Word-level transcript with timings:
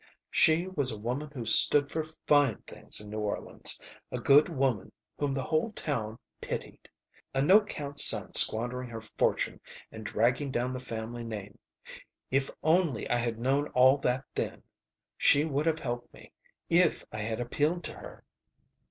She 0.31 0.65
was 0.67 0.89
a 0.89 0.97
woman 0.97 1.29
who 1.31 1.45
stood 1.45 1.91
for 1.91 2.01
fine 2.01 2.63
things 2.65 2.99
in 2.99 3.11
New 3.11 3.19
Orleans. 3.19 3.77
A 4.11 4.17
good 4.17 4.49
woman 4.49 4.91
whom 5.19 5.31
the 5.31 5.43
whole 5.43 5.71
town 5.73 6.17
pitied! 6.41 6.89
A 7.35 7.41
no 7.43 7.61
'count 7.63 7.99
son 7.99 8.33
squandering 8.33 8.89
her 8.89 8.99
fortune 8.99 9.61
and 9.91 10.03
dragging 10.03 10.49
down 10.49 10.73
the 10.73 10.79
family 10.79 11.23
name. 11.23 11.59
If 12.31 12.49
only 12.63 13.07
I 13.11 13.17
had 13.17 13.37
known 13.37 13.67
all 13.75 13.99
that 13.99 14.25
then! 14.33 14.63
She 15.17 15.45
would 15.45 15.67
have 15.67 15.77
helped 15.77 16.11
me 16.15 16.31
if 16.67 17.05
I 17.11 17.19
had 17.19 17.39
appealed 17.39 17.83
to 17.83 17.93
her. 17.93 18.23